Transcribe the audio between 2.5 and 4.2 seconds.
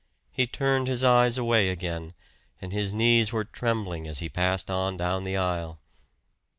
and his knees were trembling as